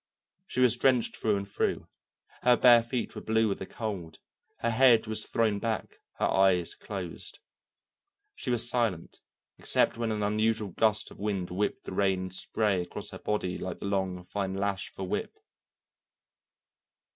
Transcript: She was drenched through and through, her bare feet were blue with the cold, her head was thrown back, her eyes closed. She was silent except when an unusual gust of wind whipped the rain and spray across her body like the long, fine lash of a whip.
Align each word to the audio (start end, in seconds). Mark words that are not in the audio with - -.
She 0.47 0.61
was 0.61 0.77
drenched 0.77 1.15
through 1.15 1.35
and 1.35 1.47
through, 1.47 1.87
her 2.41 2.57
bare 2.57 2.81
feet 2.81 3.13
were 3.13 3.21
blue 3.21 3.47
with 3.47 3.59
the 3.59 3.67
cold, 3.67 4.17
her 4.61 4.71
head 4.71 5.05
was 5.05 5.23
thrown 5.27 5.59
back, 5.59 5.99
her 6.13 6.25
eyes 6.25 6.73
closed. 6.73 7.37
She 8.33 8.49
was 8.49 8.67
silent 8.67 9.21
except 9.59 9.97
when 9.99 10.11
an 10.11 10.23
unusual 10.23 10.69
gust 10.69 11.11
of 11.11 11.19
wind 11.19 11.51
whipped 11.51 11.83
the 11.83 11.93
rain 11.93 12.21
and 12.21 12.33
spray 12.33 12.81
across 12.81 13.11
her 13.11 13.19
body 13.19 13.59
like 13.59 13.77
the 13.77 13.85
long, 13.85 14.23
fine 14.23 14.55
lash 14.55 14.91
of 14.91 14.97
a 14.97 15.03
whip. 15.03 15.37